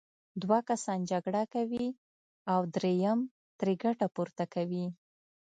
دوه 0.41 0.57
کسان 0.69 0.99
جګړه 1.11 1.43
کوي 1.53 1.87
او 2.53 2.59
دریم 2.75 3.19
ترې 3.59 3.73
ګټه 3.83 4.05
پورته 4.15 4.43
کوي. 4.53 4.85